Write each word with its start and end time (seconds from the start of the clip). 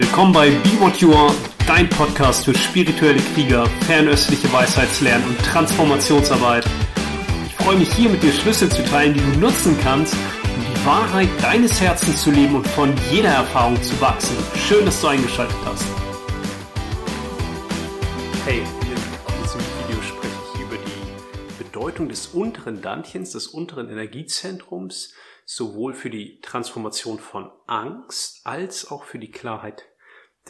Willkommen 0.00 0.32
bei 0.32 0.48
Be 0.48 0.80
What 0.80 0.96
You 0.96 1.12
Are, 1.12 1.34
dein 1.66 1.86
Podcast 1.90 2.46
für 2.46 2.54
spirituelle 2.54 3.20
Krieger, 3.34 3.66
fernöstliche 3.86 4.50
Weisheitslernen 4.50 5.28
und 5.28 5.38
Transformationsarbeit. 5.40 6.64
Ich 7.46 7.54
freue 7.54 7.76
mich 7.76 7.92
hier 7.92 8.08
mit 8.08 8.22
dir 8.22 8.32
Schlüssel 8.32 8.70
zu 8.70 8.82
teilen, 8.82 9.12
die 9.12 9.20
du 9.20 9.38
nutzen 9.38 9.78
kannst, 9.82 10.14
um 10.14 10.64
die 10.64 10.86
Wahrheit 10.86 11.28
deines 11.42 11.78
Herzens 11.82 12.22
zu 12.22 12.30
leben 12.30 12.54
und 12.54 12.66
von 12.68 12.94
jeder 13.10 13.28
Erfahrung 13.28 13.80
zu 13.82 14.00
wachsen. 14.00 14.34
Schön, 14.66 14.86
dass 14.86 15.02
du 15.02 15.08
eingeschaltet 15.08 15.56
hast. 15.66 15.84
Hey, 18.46 18.60
in 18.60 19.42
diesem 19.42 19.60
Video 19.60 20.02
spreche 20.02 20.34
ich 20.54 20.60
über 20.62 20.76
die 20.76 21.62
Bedeutung 21.62 22.08
des 22.08 22.28
unteren 22.28 22.80
Dantchens, 22.80 23.32
des 23.32 23.48
unteren 23.48 23.90
Energiezentrums, 23.90 25.12
sowohl 25.44 25.92
für 25.92 26.08
die 26.08 26.40
Transformation 26.40 27.18
von 27.18 27.50
Angst 27.66 28.40
als 28.44 28.90
auch 28.90 29.04
für 29.04 29.18
die 29.18 29.30
Klarheit 29.30 29.89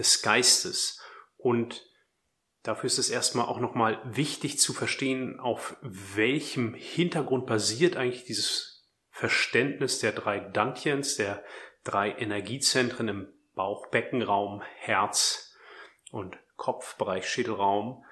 des 0.01 0.23
Geistes. 0.23 0.99
Und 1.37 1.87
dafür 2.63 2.87
ist 2.87 2.99
es 2.99 3.11
erstmal 3.11 3.47
auch 3.47 3.61
nochmal 3.61 4.01
wichtig 4.05 4.59
zu 4.59 4.73
verstehen, 4.73 5.39
auf 5.39 5.77
welchem 5.83 6.75
Hintergrund 6.75 7.47
basiert 7.47 7.97
eigentlich 7.97 8.25
dieses 8.25 8.89
Verständnis 9.11 10.01
der 10.01 10.13
drei 10.13 10.41
Dantjens, 10.41 11.17
der 11.17 11.45
drei 11.85 12.11
Energiezentren 12.11 13.09
im 13.09 13.29
Bauchbeckenraum, 13.55 14.63
Herz 14.77 15.55
und 16.11 16.39
Kopfbereich, 16.57 17.29
Schädelraum. 17.29 18.05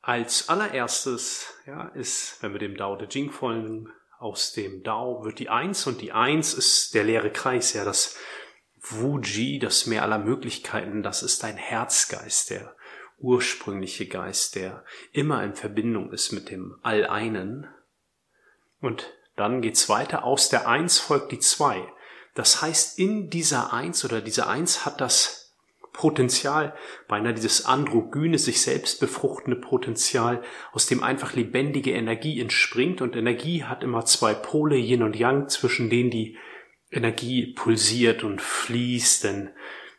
Als 0.00 0.48
allererstes 0.48 1.54
ja, 1.66 1.88
ist, 1.88 2.42
wenn 2.42 2.52
wir 2.52 2.58
dem 2.58 2.76
Dao 2.76 2.96
De 2.96 3.08
Jing 3.08 3.30
folgen, 3.30 3.90
aus 4.18 4.52
dem 4.52 4.82
Dao 4.82 5.24
wird 5.24 5.38
die 5.38 5.48
Eins 5.48 5.86
und 5.86 6.00
die 6.00 6.12
Eins 6.12 6.52
ist 6.52 6.94
der 6.94 7.04
leere 7.04 7.30
Kreis, 7.30 7.72
ja, 7.72 7.84
das 7.84 8.18
Wuji, 8.90 9.58
das 9.58 9.86
Meer 9.86 10.02
aller 10.02 10.18
Möglichkeiten, 10.18 11.02
das 11.02 11.22
ist 11.22 11.44
ein 11.44 11.56
Herzgeist, 11.56 12.50
der 12.50 12.74
ursprüngliche 13.18 14.06
Geist, 14.06 14.54
der 14.54 14.84
immer 15.12 15.42
in 15.42 15.54
Verbindung 15.54 16.12
ist 16.12 16.32
mit 16.32 16.50
dem 16.50 16.78
All-Einen. 16.82 17.66
Und 18.80 19.12
dann 19.36 19.60
geht's 19.60 19.88
weiter. 19.88 20.24
Aus 20.24 20.48
der 20.48 20.68
Eins 20.68 20.98
folgt 20.98 21.32
die 21.32 21.38
Zwei. 21.38 21.86
Das 22.34 22.62
heißt, 22.62 22.98
in 22.98 23.30
dieser 23.30 23.72
Eins 23.72 24.04
oder 24.04 24.20
diese 24.20 24.46
Eins 24.46 24.84
hat 24.86 25.00
das 25.00 25.56
Potenzial, 25.92 26.76
beinahe 27.08 27.34
dieses 27.34 27.66
androgyne, 27.66 28.38
sich 28.38 28.62
selbst 28.62 29.00
befruchtende 29.00 29.60
Potenzial, 29.60 30.42
aus 30.72 30.86
dem 30.86 31.02
einfach 31.02 31.34
lebendige 31.34 31.90
Energie 31.90 32.40
entspringt. 32.40 33.00
Und 33.00 33.16
Energie 33.16 33.64
hat 33.64 33.82
immer 33.82 34.04
zwei 34.04 34.34
Pole, 34.34 34.76
Yin 34.76 35.02
und 35.02 35.16
Yang, 35.16 35.48
zwischen 35.48 35.90
denen 35.90 36.10
die 36.10 36.36
Energie 36.90 37.52
pulsiert 37.54 38.24
und 38.24 38.40
fließt, 38.40 39.24
denn 39.24 39.50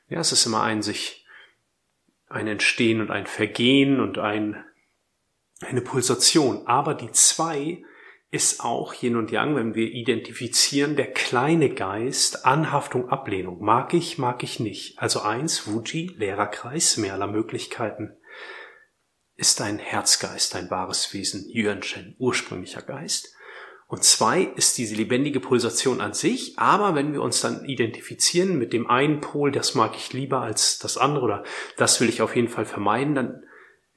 ja, 0.10 0.20
es 0.20 0.32
ist 0.32 0.46
immer 0.46 0.64
ein 0.64 0.82
sich, 0.82 1.26
ein 2.28 2.48
Entstehen 2.48 3.02
und 3.02 3.12
ein 3.12 3.28
Vergehen 3.28 4.00
und 4.00 4.18
ein, 4.18 4.64
eine 5.62 5.82
Pulsation. 5.82 6.66
Aber 6.68 6.96
die 6.96 7.12
zwei 7.12 7.84
ist 8.32 8.64
auch 8.64 8.94
Yin 8.94 9.16
und 9.16 9.32
Yang, 9.32 9.56
wenn 9.56 9.76
wir 9.76 9.92
identifizieren, 9.92 10.96
der 10.96 11.12
kleine 11.12 11.70
Geist, 11.74 12.46
Anhaftung, 12.46 13.10
Ablehnung. 13.10 13.64
Mag 13.64 13.94
ich, 13.94 14.18
mag 14.18 14.44
ich 14.44 14.60
nicht. 14.60 15.00
Also 15.00 15.22
eins, 15.22 15.68
Wuji, 15.68 16.12
leerer 16.18 16.48
Kreis, 16.48 16.98
mehr 16.98 17.14
aller 17.14 17.28
Möglichkeiten, 17.28 18.16
ist 19.36 19.62
ein 19.62 19.80
Herzgeist, 19.80 20.56
ein 20.56 20.70
wahres 20.70 21.14
Wesen, 21.14 21.50
Yuan 21.50 21.82
Shen, 21.82 22.16
ursprünglicher 22.20 22.82
Geist. 22.82 23.34
Und 23.90 24.04
zwei 24.04 24.44
ist 24.44 24.78
diese 24.78 24.94
lebendige 24.94 25.40
Pulsation 25.40 26.00
an 26.00 26.14
sich, 26.14 26.60
aber 26.60 26.94
wenn 26.94 27.12
wir 27.12 27.24
uns 27.24 27.42
dann 27.42 27.66
identifizieren 27.66 28.60
mit 28.60 28.72
dem 28.72 28.88
einen 28.88 29.20
Pol, 29.20 29.52
das 29.52 29.74
mag 29.74 29.96
ich 29.96 30.14
lieber 30.14 30.42
als 30.42 30.78
das 30.78 30.96
andere 30.96 31.26
oder 31.26 31.44
das 31.76 32.00
will 32.00 32.08
ich 32.08 32.22
auf 32.22 32.36
jeden 32.36 32.50
Fall 32.50 32.66
vermeiden, 32.66 33.16
dann 33.16 33.44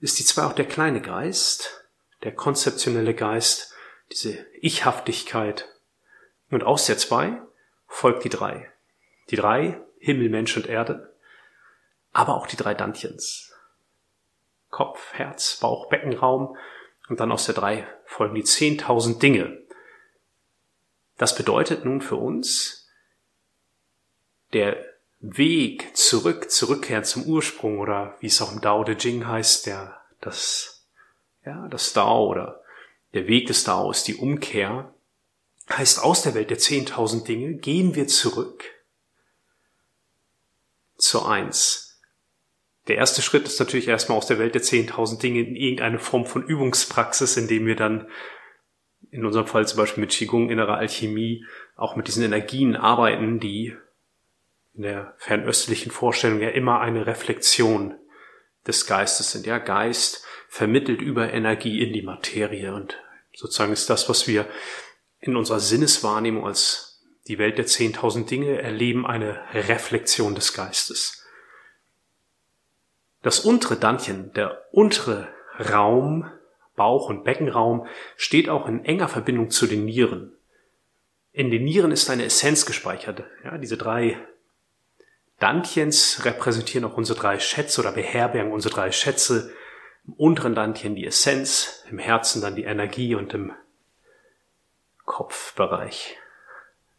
ist 0.00 0.18
die 0.18 0.24
zwei 0.24 0.44
auch 0.44 0.54
der 0.54 0.64
kleine 0.64 1.02
Geist, 1.02 1.84
der 2.22 2.34
konzeptionelle 2.34 3.12
Geist, 3.12 3.74
diese 4.10 4.38
Ichhaftigkeit. 4.62 5.68
Und 6.50 6.64
aus 6.64 6.86
der 6.86 6.96
zwei 6.96 7.42
folgt 7.86 8.24
die 8.24 8.30
drei. 8.30 8.72
Die 9.28 9.36
drei, 9.36 9.78
Himmel, 9.98 10.30
Mensch 10.30 10.56
und 10.56 10.68
Erde, 10.68 11.14
aber 12.14 12.34
auch 12.36 12.46
die 12.46 12.56
drei 12.56 12.72
Dantjens. 12.72 13.52
Kopf, 14.70 15.12
Herz, 15.12 15.58
Bauch, 15.60 15.90
Beckenraum 15.90 16.56
und 17.10 17.20
dann 17.20 17.30
aus 17.30 17.44
der 17.44 17.54
drei 17.54 17.86
folgen 18.06 18.34
die 18.34 18.44
zehntausend 18.44 19.22
Dinge, 19.22 19.61
das 21.22 21.36
bedeutet 21.36 21.84
nun 21.84 22.00
für 22.00 22.16
uns, 22.16 22.88
der 24.52 24.84
Weg 25.20 25.96
zurück, 25.96 26.50
zurückkehren 26.50 27.04
zum 27.04 27.22
Ursprung 27.26 27.78
oder 27.78 28.16
wie 28.18 28.26
es 28.26 28.42
auch 28.42 28.50
im 28.50 28.60
Dao 28.60 28.82
De 28.82 28.96
Jing 28.96 29.24
heißt, 29.24 29.66
der, 29.66 30.00
das, 30.20 30.84
ja, 31.46 31.68
das 31.68 31.92
Dao 31.92 32.26
oder 32.26 32.64
der 33.14 33.28
Weg 33.28 33.46
des 33.46 33.62
Dao 33.62 33.88
ist 33.92 34.08
die 34.08 34.16
Umkehr, 34.16 34.92
heißt 35.70 36.02
aus 36.02 36.22
der 36.22 36.34
Welt 36.34 36.50
der 36.50 36.58
10.000 36.58 37.24
Dinge 37.24 37.54
gehen 37.54 37.94
wir 37.94 38.08
zurück 38.08 38.64
zur 40.96 41.30
Eins. 41.30 42.02
Der 42.88 42.96
erste 42.96 43.22
Schritt 43.22 43.46
ist 43.46 43.60
natürlich 43.60 43.86
erstmal 43.86 44.18
aus 44.18 44.26
der 44.26 44.40
Welt 44.40 44.56
der 44.56 44.62
10.000 44.62 45.20
Dinge 45.20 45.42
in 45.42 45.54
irgendeine 45.54 46.00
Form 46.00 46.26
von 46.26 46.42
Übungspraxis, 46.42 47.36
indem 47.36 47.66
wir 47.66 47.76
dann 47.76 48.08
in 49.12 49.26
unserem 49.26 49.46
Fall 49.46 49.68
zum 49.68 49.76
Beispiel 49.76 50.00
mit 50.00 50.10
Qigong, 50.10 50.48
innerer 50.50 50.78
Alchemie, 50.78 51.44
auch 51.76 51.96
mit 51.96 52.08
diesen 52.08 52.24
Energien 52.24 52.74
arbeiten, 52.74 53.38
die 53.38 53.76
in 54.74 54.82
der 54.82 55.14
fernöstlichen 55.18 55.92
Vorstellung 55.92 56.40
ja 56.40 56.48
immer 56.48 56.80
eine 56.80 57.06
Reflexion 57.06 57.94
des 58.66 58.86
Geistes 58.86 59.30
sind. 59.30 59.46
Ja, 59.46 59.58
Geist 59.58 60.24
vermittelt 60.48 61.02
über 61.02 61.30
Energie 61.30 61.82
in 61.82 61.92
die 61.92 62.00
Materie 62.00 62.74
und 62.74 62.98
sozusagen 63.34 63.72
ist 63.72 63.90
das, 63.90 64.08
was 64.08 64.26
wir 64.26 64.46
in 65.20 65.36
unserer 65.36 65.60
Sinneswahrnehmung 65.60 66.46
als 66.46 67.02
die 67.28 67.38
Welt 67.38 67.58
der 67.58 67.66
10.000 67.66 68.26
Dinge 68.26 68.62
erleben, 68.62 69.06
eine 69.06 69.40
Reflexion 69.52 70.34
des 70.34 70.54
Geistes. 70.54 71.24
Das 73.20 73.40
untere 73.40 73.76
Dantchen, 73.76 74.32
der 74.32 74.64
untere 74.72 75.28
Raum 75.70 76.30
Bauch- 76.82 77.08
und 77.08 77.22
Beckenraum 77.22 77.86
steht 78.16 78.48
auch 78.48 78.66
in 78.66 78.84
enger 78.84 79.06
Verbindung 79.06 79.50
zu 79.50 79.68
den 79.68 79.84
Nieren. 79.84 80.32
In 81.30 81.52
den 81.52 81.62
Nieren 81.62 81.92
ist 81.92 82.10
eine 82.10 82.24
Essenz 82.24 82.66
gespeichert. 82.66 83.22
Ja, 83.44 83.56
diese 83.56 83.76
drei 83.76 84.18
Dantjens 85.38 86.24
repräsentieren 86.24 86.84
auch 86.84 86.96
unsere 86.96 87.16
drei 87.16 87.38
Schätze 87.38 87.82
oder 87.82 87.92
beherbergen 87.92 88.50
unsere 88.50 88.74
drei 88.74 88.90
Schätze. 88.90 89.54
Im 90.08 90.14
unteren 90.14 90.56
Dantjen 90.56 90.96
die 90.96 91.06
Essenz, 91.06 91.84
im 91.88 92.00
Herzen 92.00 92.42
dann 92.42 92.56
die 92.56 92.64
Energie 92.64 93.14
und 93.14 93.32
im 93.32 93.52
Kopfbereich 95.04 96.16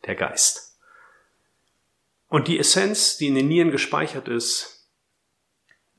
der 0.06 0.16
Geist. 0.16 0.80
Und 2.30 2.48
die 2.48 2.58
Essenz, 2.58 3.18
die 3.18 3.28
in 3.28 3.36
den 3.36 3.50
Nieren 3.50 3.72
gespeichert 3.72 4.30
ist, 4.30 4.73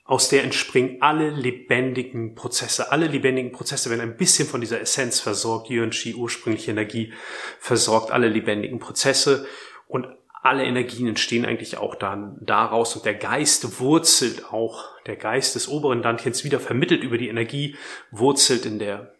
aus 0.05 0.29
der 0.29 0.45
entspringen 0.45 1.01
alle 1.01 1.31
lebendigen 1.31 2.35
Prozesse. 2.35 2.93
Alle 2.93 3.07
lebendigen 3.07 3.53
Prozesse 3.53 3.89
werden 3.89 4.03
ein 4.03 4.19
bisschen 4.19 4.47
von 4.47 4.61
dieser 4.61 4.81
Essenz 4.81 5.21
versorgt. 5.21 5.71
Yuan 5.71 5.93
Shi, 5.93 6.15
ursprüngliche 6.15 6.73
Energie, 6.73 7.15
versorgt 7.59 8.11
alle 8.11 8.29
lebendigen 8.29 8.79
Prozesse 8.79 9.47
und 9.89 10.07
alle 10.43 10.65
Energien 10.65 11.09
entstehen 11.09 11.47
eigentlich 11.47 11.79
auch 11.79 11.95
dann 11.95 12.37
daraus 12.43 12.95
und 12.97 13.07
der 13.07 13.15
Geist 13.15 13.81
wurzelt 13.81 14.53
auch, 14.53 14.85
der 15.07 15.17
Geist 15.17 15.55
des 15.55 15.69
oberen 15.69 16.03
Dantchens 16.03 16.45
wieder 16.45 16.61
vermittelt 16.61 17.03
über 17.03 17.17
die 17.17 17.29
Energie, 17.29 17.77
wurzelt 18.11 18.67
in 18.67 18.79
der 18.79 19.15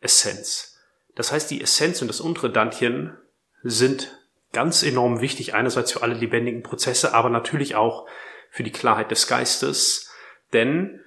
Essenz. 0.00 0.78
Das 1.16 1.32
heißt, 1.32 1.50
die 1.50 1.60
Essenz 1.60 2.00
und 2.00 2.08
das 2.08 2.22
untere 2.22 2.50
Dantchen 2.50 3.14
sind 3.62 4.18
ganz 4.54 4.82
enorm 4.82 5.20
wichtig, 5.20 5.52
einerseits 5.52 5.92
für 5.92 6.02
alle 6.02 6.14
lebendigen 6.14 6.62
Prozesse, 6.62 7.12
aber 7.12 7.28
natürlich 7.28 7.74
auch 7.74 8.06
für 8.50 8.62
die 8.62 8.72
Klarheit 8.72 9.10
des 9.10 9.26
Geistes, 9.26 10.13
denn 10.54 11.00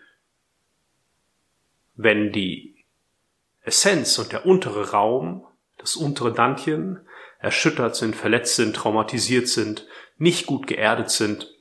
wenn 1.95 2.31
die 2.31 2.85
Essenz 3.61 4.17
und 4.19 4.31
der 4.31 4.45
untere 4.45 4.91
Raum, 4.91 5.45
das 5.77 5.95
untere 5.95 6.31
Dantchen, 6.31 7.07
erschüttert 7.39 7.95
sind, 7.95 8.15
verletzt 8.15 8.55
sind, 8.55 8.75
traumatisiert 8.75 9.47
sind, 9.47 9.87
nicht 10.17 10.45
gut 10.45 10.67
geerdet 10.67 11.09
sind, 11.09 11.53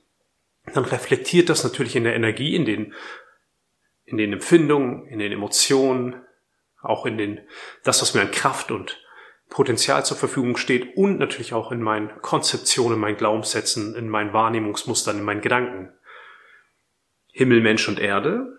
dann 0.72 0.84
reflektiert 0.84 1.48
das 1.48 1.64
natürlich 1.64 1.96
in 1.96 2.04
der 2.04 2.14
Energie, 2.14 2.54
in 2.54 2.64
den, 2.64 2.94
in 4.04 4.16
den 4.16 4.32
Empfindungen, 4.32 5.06
in 5.06 5.18
den 5.18 5.32
Emotionen, 5.32 6.22
auch 6.82 7.06
in 7.06 7.18
den, 7.18 7.40
das, 7.84 8.02
was 8.02 8.14
mir 8.14 8.22
an 8.22 8.30
Kraft 8.30 8.70
und 8.70 9.02
Potenzial 9.48 10.04
zur 10.04 10.16
Verfügung 10.16 10.56
steht 10.56 10.96
und 10.96 11.18
natürlich 11.18 11.52
auch 11.52 11.70
in 11.70 11.80
meinen 11.80 12.10
Konzeptionen, 12.20 12.94
in 12.94 13.00
meinen 13.00 13.16
Glaubenssätzen, 13.16 13.94
in 13.94 14.08
meinen 14.08 14.32
Wahrnehmungsmustern, 14.32 15.18
in 15.18 15.24
meinen 15.24 15.40
Gedanken. 15.40 15.95
Himmel, 17.36 17.60
Mensch 17.60 17.86
und 17.86 17.98
Erde 17.98 18.58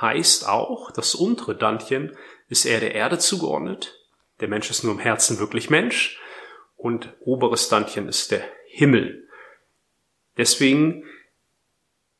heißt 0.00 0.46
auch, 0.46 0.92
das 0.92 1.16
untere 1.16 1.56
Dantchen 1.56 2.16
ist 2.48 2.64
eher 2.64 2.78
der 2.78 2.94
Erde 2.94 3.18
zugeordnet. 3.18 3.98
Der 4.38 4.46
Mensch 4.46 4.70
ist 4.70 4.84
nur 4.84 4.92
im 4.92 5.00
Herzen 5.00 5.40
wirklich 5.40 5.70
Mensch. 5.70 6.20
Und 6.76 7.12
oberes 7.18 7.68
Dantchen 7.68 8.06
ist 8.06 8.30
der 8.30 8.44
Himmel. 8.68 9.28
Deswegen 10.36 11.04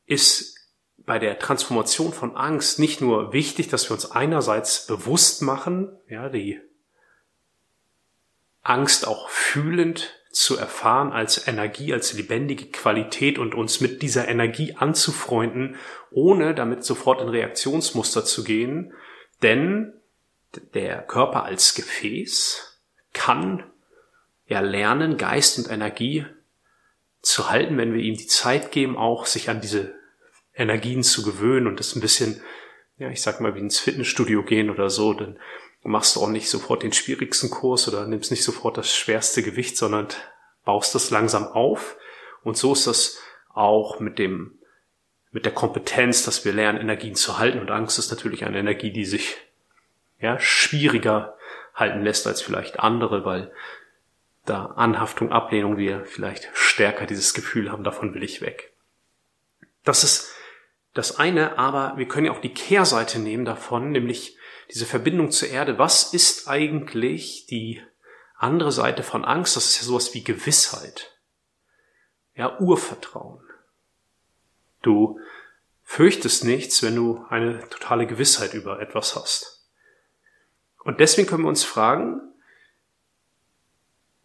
ist 0.05 0.57
bei 0.97 1.19
der 1.19 1.39
Transformation 1.39 2.11
von 2.11 2.35
Angst 2.35 2.79
nicht 2.79 2.99
nur 2.99 3.31
wichtig, 3.31 3.69
dass 3.69 3.89
wir 3.89 3.93
uns 3.93 4.11
einerseits 4.11 4.87
bewusst 4.87 5.41
machen, 5.41 5.97
ja, 6.09 6.27
die 6.27 6.59
Angst 8.61 9.07
auch 9.07 9.29
fühlend 9.29 10.16
zu 10.37 10.55
erfahren 10.55 11.13
als 11.13 11.47
Energie, 11.47 11.91
als 11.93 12.13
lebendige 12.13 12.67
Qualität 12.67 13.39
und 13.39 13.55
uns 13.55 13.81
mit 13.81 14.03
dieser 14.03 14.27
Energie 14.27 14.75
anzufreunden, 14.75 15.77
ohne 16.11 16.53
damit 16.53 16.83
sofort 16.83 17.21
in 17.21 17.27
Reaktionsmuster 17.27 18.23
zu 18.23 18.43
gehen. 18.43 18.93
Denn 19.41 19.93
der 20.75 21.01
Körper 21.01 21.43
als 21.43 21.73
Gefäß 21.73 22.83
kann 23.13 23.63
ja 24.45 24.59
lernen, 24.59 25.17
Geist 25.17 25.57
und 25.57 25.71
Energie 25.71 26.27
zu 27.21 27.49
halten, 27.49 27.79
wenn 27.79 27.95
wir 27.95 28.01
ihm 28.01 28.15
die 28.15 28.27
Zeit 28.27 28.71
geben, 28.71 28.95
auch 28.95 29.25
sich 29.25 29.49
an 29.49 29.59
diese 29.59 29.95
Energien 30.53 31.01
zu 31.01 31.23
gewöhnen 31.23 31.65
und 31.65 31.79
das 31.79 31.95
ein 31.95 32.01
bisschen, 32.01 32.41
ja, 32.99 33.09
ich 33.09 33.23
sag 33.23 33.41
mal, 33.41 33.55
wie 33.55 33.59
ins 33.59 33.79
Fitnessstudio 33.79 34.43
gehen 34.43 34.69
oder 34.69 34.91
so, 34.91 35.15
dann 35.15 35.39
machst 35.87 36.15
du 36.15 36.21
auch 36.21 36.27
nicht 36.27 36.49
sofort 36.49 36.83
den 36.83 36.91
schwierigsten 36.91 37.49
Kurs 37.49 37.87
oder 37.87 38.05
nimmst 38.05 38.29
nicht 38.29 38.43
sofort 38.43 38.77
das 38.77 38.93
schwerste 38.93 39.41
Gewicht, 39.41 39.77
sondern 39.77 40.07
baust 40.65 40.93
das 40.93 41.11
langsam 41.11 41.47
auf. 41.47 41.95
Und 42.43 42.57
so 42.57 42.73
ist 42.73 42.87
das 42.87 43.17
auch 43.53 44.01
mit 44.01 44.19
dem, 44.19 44.59
mit 45.31 45.45
der 45.45 45.53
Kompetenz, 45.53 46.23
dass 46.25 46.43
wir 46.43 46.51
lernen, 46.51 46.81
Energien 46.81 47.15
zu 47.15 47.39
halten. 47.39 47.59
Und 47.59 47.71
Angst 47.71 47.97
ist 47.99 48.11
natürlich 48.11 48.43
eine 48.43 48.59
Energie, 48.59 48.91
die 48.91 49.05
sich, 49.05 49.37
ja, 50.19 50.37
schwieriger 50.39 51.37
halten 51.73 52.03
lässt 52.03 52.27
als 52.27 52.41
vielleicht 52.41 52.79
andere, 52.79 53.23
weil 53.23 53.53
da 54.45 54.65
Anhaftung, 54.65 55.31
Ablehnung 55.31 55.77
wir 55.77 56.03
vielleicht 56.03 56.49
stärker 56.53 57.05
dieses 57.05 57.33
Gefühl 57.33 57.71
haben, 57.71 57.85
davon 57.85 58.13
will 58.13 58.23
ich 58.23 58.41
weg. 58.41 58.73
Das 59.85 60.03
ist 60.03 60.33
das 60.93 61.17
eine, 61.17 61.57
aber 61.57 61.93
wir 61.95 62.09
können 62.09 62.25
ja 62.25 62.33
auch 62.33 62.41
die 62.41 62.53
Kehrseite 62.53 63.19
nehmen 63.19 63.45
davon, 63.45 63.91
nämlich 63.91 64.36
diese 64.71 64.85
Verbindung 64.85 65.31
zur 65.31 65.49
Erde. 65.49 65.77
Was 65.79 66.13
ist 66.13 66.47
eigentlich 66.47 67.45
die 67.45 67.81
andere 68.35 68.71
Seite 68.71 69.03
von 69.03 69.25
Angst? 69.25 69.55
Das 69.55 69.65
ist 69.65 69.77
ja 69.77 69.83
sowas 69.83 70.13
wie 70.13 70.23
Gewissheit. 70.23 71.17
Ja, 72.35 72.59
Urvertrauen. 72.59 73.43
Du 74.81 75.19
fürchtest 75.83 76.43
nichts, 76.43 76.83
wenn 76.83 76.95
du 76.95 77.25
eine 77.29 77.67
totale 77.69 78.05
Gewissheit 78.05 78.53
über 78.53 78.81
etwas 78.81 79.15
hast. 79.15 79.65
Und 80.83 80.99
deswegen 80.99 81.27
können 81.27 81.43
wir 81.43 81.49
uns 81.49 81.63
fragen, 81.63 82.21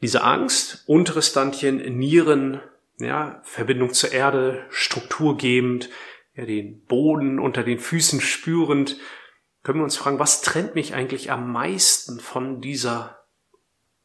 diese 0.03 0.23
Angst, 0.23 0.83
unteres 0.87 1.29
Standchen, 1.29 1.77
Nieren, 1.97 2.61
ja, 2.99 3.41
Verbindung 3.45 3.93
zur 3.93 4.13
Erde, 4.13 4.67
strukturgebend, 4.71 5.89
ja, 6.35 6.45
den 6.45 6.85
Boden 6.85 7.39
unter 7.39 7.63
den 7.63 7.79
Füßen 7.79 8.21
spürend, 8.21 8.99
können 9.63 9.79
wir 9.79 9.85
uns 9.85 9.97
fragen, 9.97 10.19
was 10.19 10.43
trennt 10.43 10.75
mich 10.75 10.95
eigentlich 10.95 11.31
am 11.31 11.53
meisten 11.53 12.21
von 12.21 12.61
dieser 12.61 13.25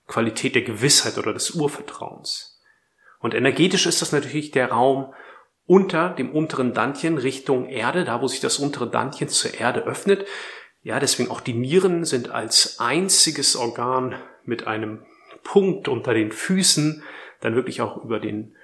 Qualität 0.07 0.55
der 0.55 0.61
Gewissheit 0.61 1.17
oder 1.17 1.33
des 1.33 1.51
Urvertrauens? 1.51 2.61
Und 3.19 3.33
energetisch 3.33 3.85
ist 3.87 4.01
das 4.01 4.11
natürlich 4.11 4.51
der 4.51 4.71
Raum 4.71 5.13
unter 5.65 6.09
dem 6.09 6.31
unteren 6.31 6.73
Dantchen 6.73 7.17
Richtung 7.17 7.67
Erde, 7.67 8.05
da 8.05 8.21
wo 8.21 8.27
sich 8.27 8.39
das 8.39 8.59
untere 8.59 8.89
Dantchen 8.89 9.27
zur 9.27 9.55
Erde 9.55 9.83
öffnet. 9.83 10.25
Ja, 10.83 10.99
deswegen 10.99 11.29
auch 11.29 11.41
die 11.41 11.53
Nieren 11.53 12.05
sind 12.05 12.29
als 12.29 12.79
einziges 12.79 13.55
Organ 13.55 14.15
mit 14.45 14.67
einem 14.67 15.05
Punkt 15.43 15.87
unter 15.87 16.13
den 16.13 16.31
Füßen 16.31 17.03
dann 17.41 17.55
wirklich 17.55 17.81
auch 17.81 18.03
über 18.03 18.19
den 18.19 18.55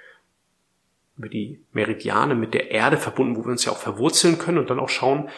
über 1.15 1.29
die 1.29 1.63
Meridiane 1.73 2.33
mit 2.33 2.55
der 2.55 2.71
Erde 2.71 2.97
verbunden, 2.97 3.35
wo 3.35 3.45
wir 3.45 3.51
uns 3.51 3.65
ja 3.65 3.71
auch 3.71 3.77
verwurzeln 3.77 4.39
können 4.39 4.57
und 4.57 4.69
dann 4.71 4.79
auch 4.79 4.89
schauen, 4.89 5.29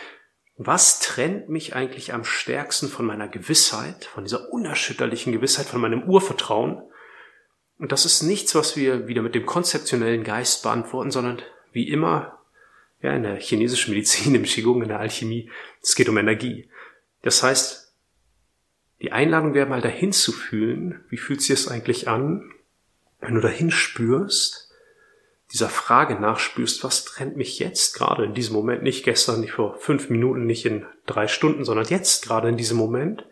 was 0.57 0.99
trennt 0.99 1.49
mich 1.49 1.75
eigentlich 1.75 2.13
am 2.13 2.23
stärksten 2.23 2.87
von 2.87 3.05
meiner 3.05 3.27
Gewissheit, 3.27 4.05
von 4.05 4.23
dieser 4.23 4.51
unerschütterlichen 4.53 5.33
Gewissheit, 5.33 5.65
von 5.65 5.81
meinem 5.81 6.03
Urvertrauen? 6.03 6.81
Und 7.77 7.91
das 7.91 8.05
ist 8.05 8.23
nichts, 8.23 8.55
was 8.55 8.77
wir 8.77 9.07
wieder 9.07 9.21
mit 9.21 9.35
dem 9.35 9.45
konzeptionellen 9.45 10.23
Geist 10.23 10.63
beantworten, 10.63 11.11
sondern 11.11 11.41
wie 11.73 11.89
immer, 11.89 12.39
ja, 13.01 13.13
in 13.13 13.23
der 13.23 13.35
chinesischen 13.35 13.93
Medizin, 13.93 14.33
im 14.33 14.43
Qigong, 14.43 14.81
in 14.81 14.87
der 14.87 14.99
Alchemie, 14.99 15.51
es 15.81 15.95
geht 15.95 16.07
um 16.07 16.17
Energie. 16.17 16.69
Das 17.21 17.43
heißt, 17.43 17.93
die 19.01 19.11
Einladung 19.11 19.53
wäre 19.53 19.67
mal 19.67 19.81
dahin 19.81 20.13
zu 20.13 20.31
fühlen, 20.31 21.03
wie 21.09 21.17
fühlt 21.17 21.41
sich 21.41 21.51
es 21.51 21.67
eigentlich 21.67 22.07
an, 22.07 22.49
wenn 23.19 23.35
du 23.35 23.41
dahin 23.41 23.71
spürst, 23.71 24.64
dieser 25.55 25.69
Frage 25.69 26.15
nachspürst, 26.15 26.83
was 26.83 27.05
trennt 27.05 27.37
mich 27.37 27.59
jetzt 27.59 27.95
gerade 27.95 28.25
in 28.25 28.33
diesem 28.33 28.53
Moment, 28.53 28.83
nicht 28.83 29.05
gestern, 29.05 29.39
nicht 29.39 29.53
vor 29.53 29.75
fünf 29.79 30.09
Minuten, 30.09 30.45
nicht 30.45 30.65
in 30.65 30.85
drei 31.05 31.29
Stunden, 31.29 31.63
sondern 31.63 31.85
jetzt 31.85 32.25
gerade 32.25 32.49
in 32.49 32.57
diesem 32.57 32.77
Moment, 32.77 33.25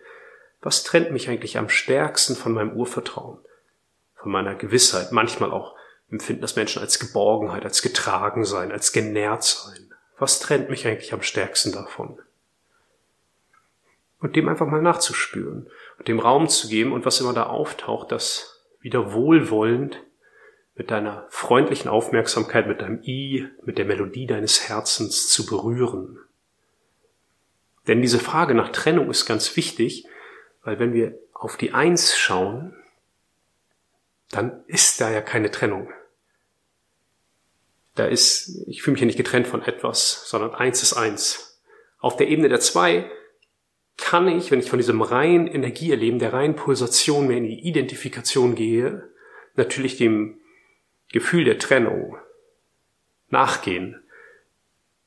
was 0.61 0.85
trennt 0.85 1.11
mich 1.11 1.27
eigentlich 1.27 1.57
am 1.57 1.67
stärksten 1.67 2.37
von 2.37 2.53
meinem 2.53 2.77
Urvertrauen, 2.77 3.39
von 4.15 4.31
meiner 4.31 4.55
Gewissheit, 4.55 5.11
manchmal 5.11 5.51
auch 5.51 5.75
empfinden 6.09 6.41
das 6.41 6.55
Menschen 6.55 6.81
als 6.81 6.97
Geborgenheit, 6.97 7.65
als 7.65 7.81
getragen 7.81 8.45
sein, 8.45 8.71
als 8.71 8.93
genährt 8.93 9.43
sein. 9.43 9.93
Was 10.17 10.39
trennt 10.39 10.69
mich 10.69 10.87
eigentlich 10.87 11.11
am 11.11 11.23
stärksten 11.23 11.73
davon? 11.73 12.19
Und 14.21 14.37
dem 14.37 14.47
einfach 14.47 14.67
mal 14.67 14.81
nachzuspüren 14.81 15.69
und 15.99 16.07
dem 16.07 16.21
Raum 16.21 16.47
zu 16.47 16.69
geben 16.69 16.93
und 16.93 17.05
was 17.05 17.19
immer 17.19 17.33
da 17.33 17.47
auftaucht, 17.47 18.13
das 18.13 18.63
wieder 18.79 19.11
wohlwollend 19.11 19.99
mit 20.75 20.91
deiner 20.91 21.27
freundlichen 21.29 21.89
Aufmerksamkeit, 21.89 22.67
mit 22.67 22.81
deinem 22.81 23.01
I, 23.03 23.47
mit 23.63 23.77
der 23.77 23.85
Melodie 23.85 24.25
deines 24.25 24.67
Herzens 24.67 25.29
zu 25.29 25.45
berühren. 25.45 26.19
Denn 27.87 28.01
diese 28.01 28.19
Frage 28.19 28.55
nach 28.55 28.71
Trennung 28.71 29.09
ist 29.09 29.25
ganz 29.25 29.55
wichtig, 29.55 30.05
weil 30.63 30.79
wenn 30.79 30.93
wir 30.93 31.19
auf 31.33 31.57
die 31.57 31.73
Eins 31.73 32.15
schauen, 32.15 32.75
dann 34.31 34.63
ist 34.67 34.99
da 34.99 35.11
ja 35.11 35.21
keine 35.21 35.51
Trennung. 35.51 35.91
Da 37.95 38.05
ist, 38.05 38.63
ich 38.67 38.81
fühle 38.81 38.93
mich 38.93 39.01
ja 39.01 39.05
nicht 39.05 39.17
getrennt 39.17 39.47
von 39.47 39.61
etwas, 39.61 40.27
sondern 40.27 40.55
eins 40.55 40.81
ist 40.81 40.93
eins. 40.93 41.61
Auf 41.99 42.17
der 42.17 42.27
Ebene 42.27 42.49
der 42.49 42.59
zwei 42.59 43.11
kann 43.97 44.27
ich, 44.27 44.49
wenn 44.49 44.59
ich 44.59 44.69
von 44.69 44.79
diesem 44.79 45.03
reinen 45.03 45.45
Energieerleben, 45.45 46.17
der 46.17 46.33
reinen 46.33 46.55
Pulsation 46.55 47.27
mehr 47.27 47.37
in 47.37 47.43
die 47.43 47.67
Identifikation 47.67 48.55
gehe, 48.55 49.07
natürlich 49.55 49.97
dem 49.97 50.39
Gefühl 51.13 51.45
der 51.45 51.59
Trennung 51.59 52.17
nachgehen. 53.29 54.03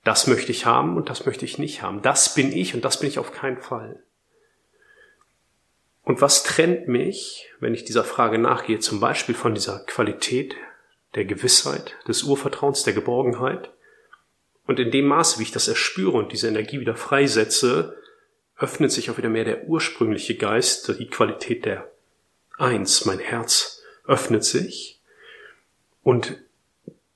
Das 0.04 0.28
möchte 0.28 0.52
ich 0.52 0.64
haben 0.64 0.96
und 0.96 1.10
das 1.10 1.26
möchte 1.26 1.44
ich 1.44 1.58
nicht 1.58 1.82
haben. 1.82 2.00
Das 2.00 2.32
bin 2.34 2.52
ich 2.52 2.74
und 2.74 2.84
das 2.84 3.00
bin 3.00 3.08
ich 3.08 3.18
auf 3.18 3.32
keinen 3.32 3.60
Fall. 3.60 4.02
Und 6.04 6.20
was 6.20 6.44
trennt 6.44 6.86
mich, 6.86 7.50
wenn 7.58 7.74
ich 7.74 7.84
dieser 7.84 8.04
Frage 8.04 8.38
nachgehe, 8.38 8.78
zum 8.78 9.00
Beispiel 9.00 9.34
von 9.34 9.54
dieser 9.54 9.80
Qualität 9.80 10.54
der 11.16 11.24
Gewissheit, 11.24 11.96
des 12.06 12.22
Urvertrauens, 12.22 12.84
der 12.84 12.94
Geborgenheit? 12.94 13.72
Und 14.64 14.78
in 14.78 14.92
dem 14.92 15.06
Maße, 15.06 15.40
wie 15.40 15.44
ich 15.44 15.50
das 15.50 15.66
erspüre 15.66 16.16
und 16.16 16.30
diese 16.30 16.46
Energie 16.46 16.78
wieder 16.78 16.94
freisetze, 16.94 17.96
öffnet 18.56 18.92
sich 18.92 19.10
auch 19.10 19.18
wieder 19.18 19.28
mehr 19.28 19.44
der 19.44 19.64
ursprüngliche 19.64 20.36
Geist, 20.36 20.96
die 21.00 21.08
Qualität 21.08 21.64
der 21.64 21.90
Eins, 22.58 23.04
mein 23.04 23.18
Herz 23.18 23.82
öffnet 24.06 24.44
sich 24.44 24.95
und 26.06 26.40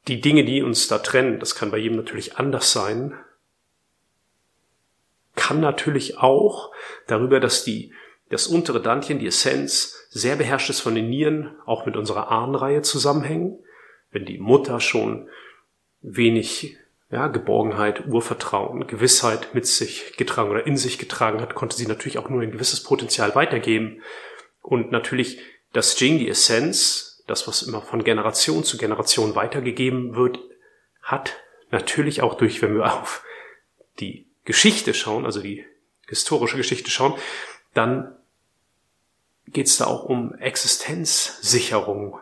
die 0.09 0.20
Dinge, 0.20 0.44
die 0.44 0.64
uns 0.64 0.88
da 0.88 0.99
trennen, 0.99 1.38
das 1.38 1.54
kann 1.54 1.70
bei 1.70 1.78
jedem 1.78 1.97
natürlich 1.97 2.38
anders 2.38 2.73
sein, 2.73 3.14
kann 5.37 5.61
natürlich 5.61 6.18
auch 6.18 6.73
darüber, 7.06 7.38
dass 7.38 7.62
die, 7.62 7.92
das 8.30 8.49
untere 8.49 8.82
Dantchen, 8.82 9.20
die 9.20 9.28
Essenz, 9.28 10.09
sehr 10.09 10.35
beherrscht 10.35 10.70
ist 10.70 10.80
von 10.80 10.97
den 10.97 11.09
Nieren, 11.09 11.54
auch 11.66 11.87
mit 11.87 11.97
unserer 11.97 12.32
Ahnenreihe 12.32 12.82
zusammenhängen. 12.82 13.61
Wenn 14.11 14.26
die 14.26 14.38
Mutter 14.38 14.80
schon 14.80 15.28
wenig 16.00 16.76
ja, 17.12 17.28
Geborgenheit, 17.28 18.09
Urvertrauen, 18.09 18.88
Gewissheit 18.88 19.54
mit 19.54 19.68
sich 19.68 20.16
getragen 20.16 20.50
oder 20.50 20.66
in 20.66 20.76
sich 20.76 20.99
getragen 20.99 21.40
hat, 21.40 21.54
konnte 21.54 21.76
sie 21.76 21.87
natürlich 21.87 22.18
auch 22.18 22.28
nur 22.28 22.42
ein 22.42 22.50
gewisses 22.50 22.82
Potenzial 22.82 23.37
weitergeben. 23.37 24.02
Und 24.62 24.90
natürlich 24.90 25.38
das 25.73 26.00
Jing, 26.00 26.18
die 26.18 26.28
Essenz, 26.28 27.10
das, 27.30 27.49
was 27.49 27.62
immer 27.62 27.80
von 27.80 28.04
Generation 28.04 28.64
zu 28.64 28.76
Generation 28.76 29.34
weitergegeben 29.34 30.14
wird, 30.14 30.38
hat 31.02 31.37
natürlich 31.70 32.22
auch 32.22 32.34
durch, 32.34 32.60
wenn 32.60 32.75
wir 32.75 32.92
auf 33.00 33.25
die 34.00 34.26
Geschichte 34.44 34.94
schauen, 34.94 35.25
also 35.25 35.40
die 35.40 35.64
historische 36.08 36.56
Geschichte 36.56 36.90
schauen, 36.90 37.14
dann 37.72 38.16
geht 39.46 39.66
es 39.66 39.76
da 39.76 39.87
auch 39.87 40.04
um 40.04 40.34
Existenzsicherung. 40.34 42.18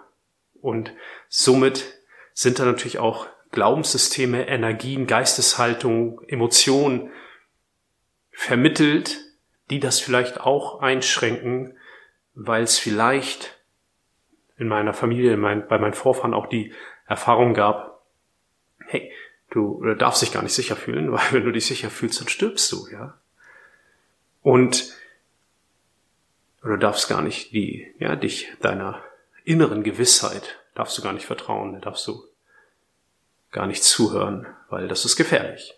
Und 0.61 0.93
somit 1.29 1.99
sind 2.35 2.59
da 2.59 2.65
natürlich 2.65 2.99
auch 2.99 3.27
Glaubenssysteme, 3.51 4.47
Energien, 4.47 5.07
Geisteshaltung, 5.07 6.21
Emotionen 6.27 7.11
vermittelt, 8.31 9.19
die 9.71 9.81
das 9.81 10.01
vielleicht 10.01 10.41
auch 10.41 10.81
einschränken, 10.81 11.77
weil 12.35 12.63
es 12.63 12.79
vielleicht 12.79 13.58
in 14.59 14.69
meiner 14.69 14.93
Familie, 14.93 15.35
in 15.35 15.41
mein, 15.41 15.67
bei 15.67 15.79
meinen 15.79 15.95
Vorfahren 15.95 16.35
auch 16.35 16.47
die 16.47 16.73
Erfahrung 17.07 17.55
gab, 17.55 18.03
hey, 18.87 19.13
du 19.51 19.95
darfst 19.95 20.23
dich 20.23 20.33
gar 20.33 20.43
nicht 20.43 20.55
sicher 20.55 20.77
fühlen, 20.77 21.13
weil 21.13 21.33
wenn 21.33 21.45
du 21.45 21.53
dich 21.53 21.67
sicher 21.67 21.91
fühlst, 21.91 22.21
dann 22.21 22.29
stirbst 22.29 22.71
du, 22.73 22.89
ja. 22.89 23.19
Und 24.43 24.95
du 26.63 26.77
darfst 26.77 27.09
gar 27.09 27.23
nicht 27.23 27.53
die, 27.53 27.95
ja, 27.99 28.17
dich 28.17 28.49
deiner 28.61 29.03
inneren 29.45 29.83
Gewissheit 29.83 30.59
darfst 30.75 30.97
du 30.99 31.03
gar 31.03 31.13
nicht 31.13 31.27
vertrauen, 31.27 31.73
da 31.73 31.81
darfst 31.81 32.07
du 32.07 32.23
gar 33.51 33.67
nicht 33.67 33.83
zuhören, 33.83 34.47
weil 34.69 34.89
das 34.89 35.05
ist 35.05 35.17
gefährlich. 35.17 35.75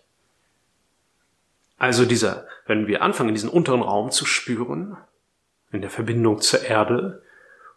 Also 1.77 2.05
dieser, 2.05 2.47
wenn 2.67 2.87
wir 2.87 3.01
anfangen, 3.01 3.33
diesen 3.33 3.49
unteren 3.49 3.81
Raum 3.81 4.11
zu 4.11 4.25
spüren, 4.25 4.97
in 5.71 5.81
der 5.81 5.89
Verbindung 5.89 6.41
zur 6.41 6.61
Erde 6.63 7.23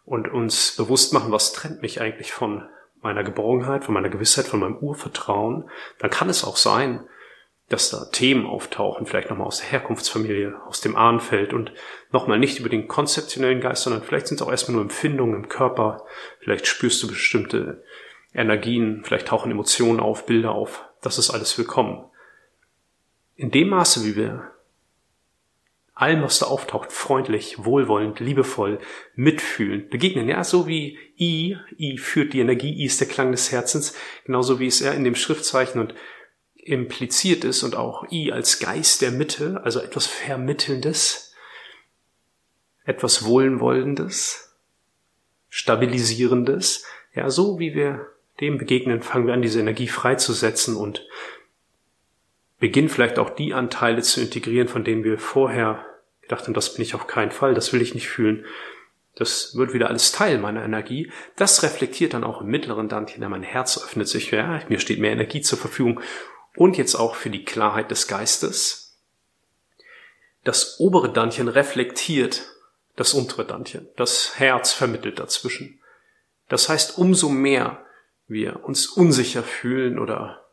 und 0.05 0.31
uns 0.31 0.75
bewusst 0.75 1.13
machen, 1.13 1.31
was 1.31 1.51
trennt 1.51 1.81
mich 1.81 1.99
eigentlich 1.99 2.31
von 2.31 2.67
meiner 3.01 3.23
Geborgenheit, 3.23 3.83
von 3.83 3.93
meiner 3.93 4.09
Gewissheit, 4.09 4.45
von 4.45 4.59
meinem 4.59 4.77
Urvertrauen, 4.77 5.69
dann 5.99 6.09
kann 6.09 6.29
es 6.29 6.43
auch 6.43 6.57
sein, 6.57 7.07
dass 7.69 7.89
da 7.89 8.05
Themen 8.11 8.45
auftauchen, 8.45 9.07
vielleicht 9.07 9.29
nochmal 9.29 9.47
aus 9.47 9.57
der 9.57 9.69
Herkunftsfamilie, 9.69 10.55
aus 10.67 10.81
dem 10.81 10.95
Ahnenfeld 10.95 11.53
und 11.53 11.71
nochmal 12.11 12.37
nicht 12.37 12.59
über 12.59 12.69
den 12.69 12.87
konzeptionellen 12.87 13.59
Geist, 13.59 13.83
sondern 13.83 14.03
vielleicht 14.03 14.27
sind 14.27 14.39
es 14.39 14.45
auch 14.45 14.51
erstmal 14.51 14.75
nur 14.75 14.83
Empfindungen 14.83 15.35
im 15.35 15.49
Körper, 15.49 16.05
vielleicht 16.39 16.67
spürst 16.67 17.01
du 17.01 17.07
bestimmte 17.07 17.83
Energien, 18.33 19.01
vielleicht 19.03 19.27
tauchen 19.27 19.51
Emotionen 19.51 19.99
auf, 19.99 20.27
Bilder 20.27 20.51
auf, 20.51 20.85
das 21.01 21.17
ist 21.17 21.31
alles 21.31 21.57
willkommen. 21.57 22.05
In 23.35 23.49
dem 23.49 23.69
Maße, 23.69 24.05
wie 24.05 24.15
wir 24.15 24.51
allem, 25.95 26.21
was 26.21 26.39
da 26.39 26.47
auftaucht, 26.47 26.91
freundlich, 26.91 27.55
wohlwollend, 27.63 28.19
liebevoll, 28.19 28.79
mitfühlend, 29.15 29.89
begegnen. 29.89 30.27
Ja, 30.27 30.43
so 30.43 30.67
wie 30.67 30.99
I, 31.17 31.57
I 31.79 31.97
führt 31.97 32.33
die 32.33 32.41
Energie, 32.41 32.73
I 32.73 32.85
ist 32.85 32.99
der 32.99 33.07
Klang 33.07 33.31
des 33.31 33.51
Herzens, 33.51 33.95
genauso 34.25 34.59
wie 34.59 34.67
es 34.67 34.81
ja 34.81 34.91
in 34.91 35.05
dem 35.05 35.15
Schriftzeichen 35.15 35.79
und 35.79 35.95
impliziert 36.53 37.45
ist 37.45 37.63
und 37.63 37.75
auch 37.75 38.11
I 38.11 38.31
als 38.31 38.59
Geist 38.59 39.01
der 39.01 39.11
Mitte, 39.11 39.61
also 39.63 39.79
etwas 39.79 40.05
Vermittelndes, 40.05 41.33
etwas 42.83 43.23
Wohlwollendes, 43.23 44.53
Stabilisierendes. 45.49 46.85
Ja, 47.13 47.29
so 47.29 47.59
wie 47.59 47.73
wir 47.73 48.07
dem 48.41 48.57
begegnen, 48.57 49.01
fangen 49.01 49.27
wir 49.27 49.33
an, 49.33 49.41
diese 49.41 49.61
Energie 49.61 49.87
freizusetzen 49.87 50.75
und 50.75 51.07
beginnen 52.59 52.89
vielleicht 52.89 53.19
auch 53.19 53.29
die 53.29 53.53
Anteile 53.53 54.01
zu 54.01 54.21
integrieren, 54.21 54.67
von 54.67 54.83
denen 54.83 55.03
wir 55.03 55.17
vorher 55.17 55.85
gedacht 56.21 56.45
haben, 56.45 56.53
das 56.53 56.73
bin 56.73 56.83
ich 56.83 56.95
auf 56.95 57.07
keinen 57.07 57.31
Fall, 57.31 57.53
das 57.53 57.73
will 57.73 57.81
ich 57.81 57.93
nicht 57.93 58.07
fühlen. 58.07 58.45
Das 59.15 59.55
wird 59.55 59.73
wieder 59.73 59.87
alles 59.87 60.11
Teil 60.11 60.37
meiner 60.39 60.63
Energie. 60.63 61.11
Das 61.37 61.63
reflektiert 61.63 62.13
dann 62.13 62.25
auch 62.25 62.41
im 62.41 62.47
mittleren 62.47 62.89
Dantien, 62.89 63.29
mein 63.29 63.43
Herz 63.43 63.77
öffnet 63.77 64.09
sich, 64.09 64.31
ja, 64.31 64.61
mir 64.67 64.79
steht 64.79 64.99
mehr 64.99 65.11
Energie 65.11 65.41
zur 65.41 65.57
Verfügung 65.57 66.01
und 66.55 66.77
jetzt 66.77 66.95
auch 66.95 67.15
für 67.15 67.29
die 67.29 67.45
Klarheit 67.45 67.91
des 67.91 68.07
Geistes. 68.07 68.97
Das 70.43 70.79
obere 70.79 71.11
Dantchen 71.11 71.47
reflektiert 71.47 72.43
das 72.95 73.13
untere 73.13 73.45
Dantchen. 73.45 73.87
Das 73.95 74.39
Herz 74.39 74.71
vermittelt 74.71 75.19
dazwischen. 75.19 75.81
Das 76.47 76.69
heißt, 76.69 76.97
umso 76.97 77.29
mehr 77.29 77.85
wir 78.27 78.63
uns 78.63 78.87
unsicher 78.87 79.43
fühlen 79.43 79.99
oder 79.99 80.45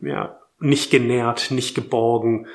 ja, 0.00 0.40
nicht 0.62 0.90
genährt, 0.90 1.50
nicht 1.50 1.74
geborgen, 1.74 2.46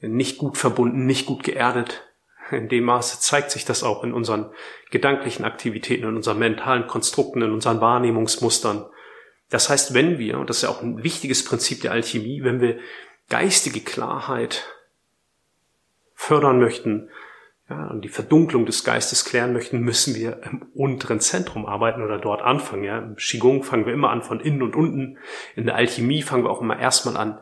nicht 0.00 0.38
gut 0.38 0.56
verbunden, 0.56 1.06
nicht 1.06 1.26
gut 1.26 1.42
geerdet. 1.42 2.06
In 2.50 2.68
dem 2.68 2.84
Maße 2.84 3.20
zeigt 3.20 3.50
sich 3.50 3.64
das 3.64 3.82
auch 3.82 4.02
in 4.02 4.12
unseren 4.12 4.52
gedanklichen 4.90 5.44
Aktivitäten, 5.44 6.04
in 6.04 6.16
unseren 6.16 6.38
mentalen 6.38 6.86
Konstrukten, 6.86 7.42
in 7.42 7.52
unseren 7.52 7.80
Wahrnehmungsmustern. 7.80 8.86
Das 9.50 9.68
heißt, 9.68 9.94
wenn 9.94 10.18
wir, 10.18 10.38
und 10.38 10.48
das 10.48 10.58
ist 10.58 10.62
ja 10.62 10.68
auch 10.70 10.82
ein 10.82 11.02
wichtiges 11.02 11.44
Prinzip 11.44 11.82
der 11.82 11.92
Alchemie, 11.92 12.42
wenn 12.42 12.60
wir 12.60 12.78
geistige 13.28 13.80
Klarheit 13.80 14.66
fördern 16.14 16.58
möchten, 16.58 17.10
ja, 17.70 17.86
und 17.86 18.02
die 18.04 18.08
Verdunklung 18.08 18.66
des 18.66 18.82
Geistes 18.82 19.24
klären 19.24 19.52
möchten, 19.52 19.78
müssen 19.78 20.16
wir 20.16 20.42
im 20.42 20.66
unteren 20.74 21.20
Zentrum 21.20 21.66
arbeiten 21.66 22.02
oder 22.02 22.18
dort 22.18 22.42
anfangen. 22.42 22.82
Ja. 22.82 22.98
Im 22.98 23.14
Qigong 23.14 23.62
fangen 23.62 23.86
wir 23.86 23.92
immer 23.92 24.10
an 24.10 24.22
von 24.22 24.40
innen 24.40 24.62
und 24.62 24.74
unten. 24.74 25.18
In 25.54 25.66
der 25.66 25.76
Alchemie 25.76 26.22
fangen 26.22 26.42
wir 26.42 26.50
auch 26.50 26.60
immer 26.60 26.80
erstmal 26.80 27.16
an. 27.16 27.38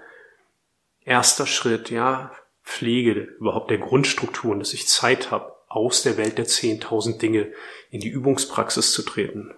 Erster 1.03 1.47
Schritt, 1.47 1.91
ja, 1.91 2.31
Pflege 2.63 3.13
überhaupt 3.41 3.71
der 3.71 3.79
Grundstrukturen, 3.79 4.59
dass 4.59 4.75
ich 4.75 4.87
Zeit 4.87 5.31
habe, 5.31 5.55
aus 5.69 6.03
der 6.03 6.19
Welt 6.19 6.37
der 6.37 6.47
10.000 6.47 7.19
Dinge 7.19 7.51
in 7.91 8.01
die 8.01 8.09
Übungspraxis 8.09 8.93
zu 8.93 9.03
treten. 9.03 9.55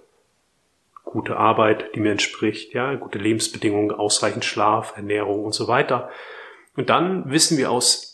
Gute 1.03 1.37
Arbeit, 1.37 1.97
die 1.97 2.00
mir 2.00 2.12
entspricht, 2.12 2.75
ja, 2.75 2.95
gute 2.95 3.19
Lebensbedingungen, 3.19 3.91
ausreichend 3.91 4.45
Schlaf, 4.45 4.97
Ernährung 4.97 5.45
und 5.45 5.53
so 5.53 5.67
weiter. 5.67 6.11
Und 6.77 6.91
dann 6.91 7.29
wissen 7.31 7.59
wir 7.59 7.73
aus 7.73 8.10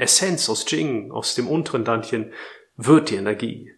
Essenz 0.00 0.48
aus 0.48 0.64
Jing, 0.70 1.10
aus 1.12 1.34
dem 1.34 1.48
unteren 1.48 1.84
Dantchen, 1.84 2.32
wird 2.76 3.10
die 3.10 3.16
Energie. 3.16 3.72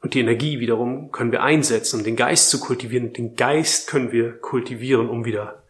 Und 0.00 0.14
die 0.14 0.20
Energie 0.20 0.60
wiederum 0.60 1.12
können 1.12 1.32
wir 1.32 1.42
einsetzen, 1.42 2.00
um 2.00 2.04
den 2.04 2.16
Geist 2.16 2.48
zu 2.50 2.60
kultivieren. 2.60 3.08
Und 3.08 3.18
den 3.18 3.36
Geist 3.36 3.86
können 3.86 4.12
wir 4.12 4.32
kultivieren, 4.38 5.08
um 5.08 5.24
wieder 5.24 5.62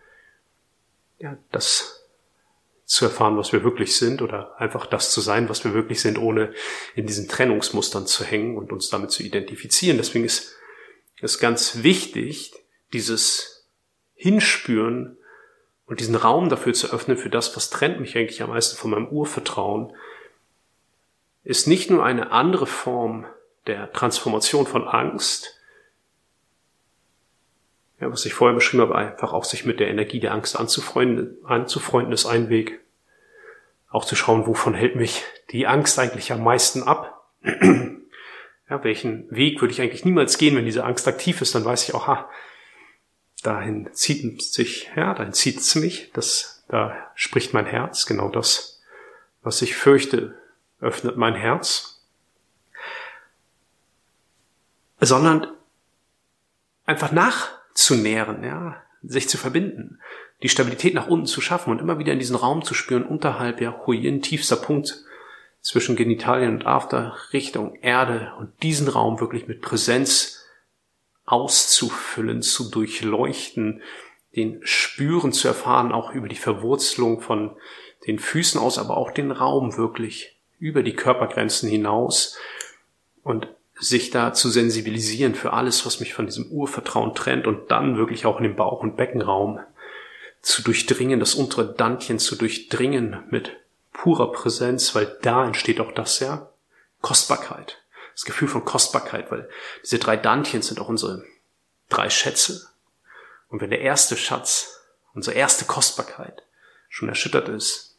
ja, 1.18 1.36
das 1.50 2.06
zu 2.84 3.04
erfahren, 3.04 3.36
was 3.36 3.52
wir 3.52 3.62
wirklich 3.62 3.96
sind, 3.96 4.20
oder 4.20 4.60
einfach 4.60 4.86
das 4.86 5.12
zu 5.12 5.20
sein, 5.20 5.48
was 5.48 5.64
wir 5.64 5.74
wirklich 5.74 6.00
sind, 6.00 6.18
ohne 6.18 6.52
in 6.96 7.06
diesen 7.06 7.28
Trennungsmustern 7.28 8.06
zu 8.06 8.24
hängen 8.24 8.56
und 8.56 8.72
uns 8.72 8.88
damit 8.88 9.10
zu 9.10 9.22
identifizieren. 9.22 9.96
Deswegen 9.96 10.24
ist 10.24 10.56
es 11.20 11.38
ganz 11.38 11.82
wichtig, 11.82 12.52
dieses 12.92 13.68
Hinspüren 14.14 15.16
und 15.90 15.98
diesen 15.98 16.14
Raum 16.14 16.48
dafür 16.48 16.72
zu 16.72 16.92
öffnen, 16.92 17.18
für 17.18 17.30
das, 17.30 17.56
was 17.56 17.68
trennt 17.68 17.98
mich 17.98 18.16
eigentlich 18.16 18.44
am 18.44 18.50
meisten 18.50 18.76
von 18.76 18.92
meinem 18.92 19.08
Urvertrauen, 19.08 19.92
ist 21.42 21.66
nicht 21.66 21.90
nur 21.90 22.04
eine 22.04 22.30
andere 22.30 22.68
Form 22.68 23.26
der 23.66 23.92
Transformation 23.92 24.68
von 24.68 24.86
Angst, 24.86 25.58
ja, 27.98 28.10
was 28.10 28.24
ich 28.24 28.34
vorher 28.34 28.54
beschrieben 28.54 28.84
habe, 28.84 28.94
einfach 28.94 29.32
auch 29.32 29.42
sich 29.42 29.64
mit 29.64 29.80
der 29.80 29.88
Energie 29.88 30.20
der 30.20 30.32
Angst 30.32 30.56
anzufreunden, 30.56 31.36
anzufreunden 31.44 32.12
ist 32.12 32.24
ein 32.24 32.50
Weg. 32.50 32.78
Auch 33.90 34.04
zu 34.04 34.14
schauen, 34.14 34.46
wovon 34.46 34.74
hält 34.74 34.94
mich 34.94 35.24
die 35.50 35.66
Angst 35.66 35.98
eigentlich 35.98 36.30
am 36.30 36.44
meisten 36.44 36.84
ab. 36.84 37.26
ja, 37.42 38.84
welchen 38.84 39.28
Weg 39.32 39.60
würde 39.60 39.72
ich 39.74 39.82
eigentlich 39.82 40.04
niemals 40.04 40.38
gehen, 40.38 40.54
wenn 40.54 40.66
diese 40.66 40.84
Angst 40.84 41.08
aktiv 41.08 41.40
ist, 41.40 41.56
dann 41.56 41.64
weiß 41.64 41.88
ich 41.88 41.96
auch, 41.96 42.06
ha, 42.06 42.30
dahin 43.42 43.88
zieht 43.92 44.42
sich, 44.42 44.90
ja, 44.96 45.14
dahin 45.14 45.32
zieht 45.32 45.58
es 45.58 45.74
mich, 45.74 46.10
das, 46.12 46.64
da 46.68 46.94
spricht 47.14 47.54
mein 47.54 47.66
Herz, 47.66 48.06
genau 48.06 48.28
das, 48.28 48.82
was 49.42 49.62
ich 49.62 49.76
fürchte, 49.76 50.34
öffnet 50.80 51.16
mein 51.16 51.34
Herz, 51.34 52.02
sondern 55.00 55.46
einfach 56.86 57.12
nachzunähren, 57.12 58.44
ja, 58.44 58.82
sich 59.02 59.28
zu 59.28 59.38
verbinden, 59.38 60.00
die 60.42 60.48
Stabilität 60.48 60.94
nach 60.94 61.06
unten 61.06 61.26
zu 61.26 61.40
schaffen 61.40 61.70
und 61.70 61.80
immer 61.80 61.98
wieder 61.98 62.12
in 62.12 62.18
diesen 62.18 62.36
Raum 62.36 62.64
zu 62.64 62.74
spüren, 62.74 63.04
unterhalb 63.04 63.60
ja 63.60 63.86
Huyin, 63.86 64.22
tiefster 64.22 64.56
Punkt 64.56 65.04
zwischen 65.60 65.96
Genitalien 65.96 66.54
und 66.56 66.66
After, 66.66 67.16
Richtung 67.32 67.76
Erde 67.76 68.32
und 68.38 68.62
diesen 68.62 68.88
Raum 68.88 69.20
wirklich 69.20 69.46
mit 69.46 69.60
Präsenz 69.60 70.39
auszufüllen, 71.30 72.42
zu 72.42 72.70
durchleuchten, 72.70 73.82
den 74.34 74.60
Spüren 74.62 75.32
zu 75.32 75.48
erfahren, 75.48 75.92
auch 75.92 76.12
über 76.12 76.28
die 76.28 76.36
Verwurzelung 76.36 77.20
von 77.20 77.56
den 78.06 78.18
Füßen 78.18 78.60
aus, 78.60 78.78
aber 78.78 78.96
auch 78.96 79.10
den 79.10 79.30
Raum 79.30 79.76
wirklich 79.76 80.38
über 80.58 80.82
die 80.82 80.94
Körpergrenzen 80.94 81.68
hinaus 81.68 82.36
und 83.22 83.48
sich 83.74 84.10
da 84.10 84.32
zu 84.32 84.50
sensibilisieren 84.50 85.34
für 85.34 85.52
alles, 85.52 85.86
was 85.86 86.00
mich 86.00 86.14
von 86.14 86.26
diesem 86.26 86.50
Urvertrauen 86.50 87.14
trennt 87.14 87.46
und 87.46 87.70
dann 87.70 87.96
wirklich 87.96 88.26
auch 88.26 88.38
in 88.38 88.44
den 88.44 88.56
Bauch- 88.56 88.82
und 88.82 88.96
Beckenraum 88.96 89.60
zu 90.42 90.62
durchdringen, 90.62 91.20
das 91.20 91.34
untere 91.34 91.72
Dantchen 91.74 92.18
zu 92.18 92.36
durchdringen 92.36 93.24
mit 93.30 93.56
purer 93.92 94.32
Präsenz, 94.32 94.94
weil 94.94 95.16
da 95.22 95.46
entsteht 95.46 95.80
auch 95.80 95.92
das, 95.92 96.20
ja, 96.20 96.50
Kostbarkeit 97.00 97.79
das 98.20 98.26
Gefühl 98.26 98.48
von 98.48 98.66
Kostbarkeit, 98.66 99.30
weil 99.30 99.48
diese 99.82 99.98
drei 99.98 100.18
Dantchen 100.18 100.60
sind 100.60 100.78
auch 100.78 100.88
unsere 100.88 101.24
drei 101.88 102.10
Schätze. 102.10 102.68
Und 103.48 103.62
wenn 103.62 103.70
der 103.70 103.80
erste 103.80 104.14
Schatz, 104.14 104.78
unsere 105.14 105.34
erste 105.34 105.64
Kostbarkeit 105.64 106.42
schon 106.90 107.08
erschüttert 107.08 107.48
ist, 107.48 107.96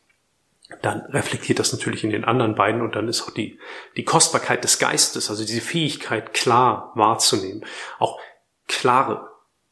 dann 0.84 1.02
reflektiert 1.08 1.58
das 1.58 1.74
natürlich 1.74 2.04
in 2.04 2.12
den 2.12 2.24
anderen 2.24 2.54
beiden 2.54 2.82
und 2.82 2.96
dann 2.96 3.08
ist 3.08 3.24
auch 3.24 3.32
die, 3.32 3.60
die 3.98 4.04
Kostbarkeit 4.04 4.64
des 4.64 4.78
Geistes, 4.78 5.32
also 5.32 5.44
diese 5.44 5.60
Fähigkeit 5.60 6.36
klar 6.36 6.92
wahrzunehmen, 6.94 7.66
auch 7.98 8.20
klare 8.68 9.28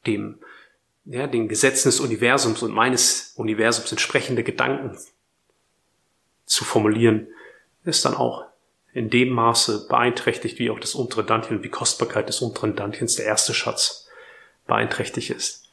dem, 0.08 0.40
ja, 1.06 1.28
den 1.28 1.48
Gesetzen 1.48 1.90
des 1.90 2.00
Universums 2.00 2.64
und 2.64 2.74
meines 2.74 3.34
Universums 3.36 3.92
entsprechende 3.92 4.44
Gedanken 4.44 4.98
zu 6.46 6.66
formulieren, 6.66 7.28
ist 7.84 8.04
dann 8.04 8.16
auch 8.16 8.49
in 8.94 9.10
dem 9.10 9.30
Maße 9.30 9.88
beeinträchtigt, 9.88 10.60
wie 10.60 10.70
auch 10.70 10.80
das 10.80 10.96
untere 10.96 11.24
Dantchen 11.24 11.58
und 11.58 11.64
die 11.64 11.70
Kostbarkeit 11.70 12.28
des 12.28 12.42
unteren 12.42 12.76
Dantchens, 12.76 13.16
der 13.16 13.26
erste 13.26 13.54
Schatz, 13.54 14.08
beeinträchtigt 14.68 15.32
ist. 15.32 15.70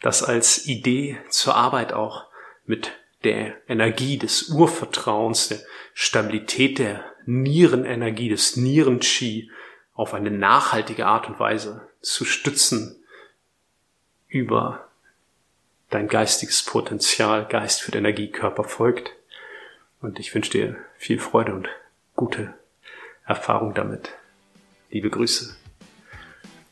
das 0.00 0.22
als 0.22 0.66
Idee 0.66 1.18
zur 1.28 1.54
Arbeit 1.54 1.92
auch 1.92 2.26
mit 2.64 2.92
der 3.22 3.56
Energie 3.68 4.16
des 4.16 4.48
Urvertrauens, 4.48 5.48
der 5.48 5.58
Stabilität 5.92 6.78
der 6.78 7.04
Nierenenergie, 7.26 8.30
des 8.30 8.56
Nieren-Chi 8.56 9.50
auf 9.92 10.14
eine 10.14 10.30
nachhaltige 10.30 11.06
Art 11.06 11.28
und 11.28 11.38
Weise 11.38 11.86
zu 12.00 12.24
stützen 12.24 13.04
über 14.26 14.88
dein 15.90 16.08
geistiges 16.08 16.64
Potenzial, 16.64 17.46
Geist 17.46 17.82
für 17.82 17.92
Energie, 17.92 18.30
Körper 18.30 18.64
folgt. 18.64 19.10
Und 20.00 20.18
ich 20.18 20.34
wünsche 20.34 20.52
dir 20.52 20.76
viel 21.00 21.18
Freude 21.18 21.54
und 21.54 21.66
gute 22.14 22.52
Erfahrung 23.24 23.72
damit. 23.72 24.10
Liebe 24.90 25.08
Grüße. 25.08 25.56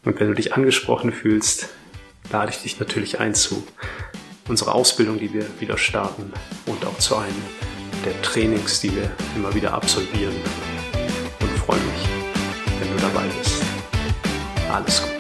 Und 0.04 0.20
wenn 0.20 0.28
du 0.28 0.35
dich 0.35 0.52
angesprochen 0.52 1.12
fühlst, 1.12 1.70
lade 2.30 2.50
ich 2.50 2.61
dich 2.61 2.78
natürlich 2.78 3.20
ein 3.20 3.35
zu 3.35 3.66
unserer 4.47 4.75
Ausbildung, 4.75 5.18
die 5.18 5.32
wir 5.32 5.47
wieder 5.61 5.78
starten 5.78 6.30
und 6.66 6.85
auch 6.85 6.99
zu 6.99 7.16
einem 7.16 7.42
der 8.04 8.20
Trainings, 8.20 8.80
die 8.80 8.94
wir 8.94 9.11
immer 9.35 9.54
wieder 9.54 9.73
absolvieren. 9.73 10.37
Und 11.40 11.50
freue 11.61 11.80
mich, 11.80 12.08
wenn 12.80 12.94
du 12.94 13.00
dabei 13.00 13.26
bist. 13.28 13.62
Alles 14.70 15.02
gut. 15.02 15.17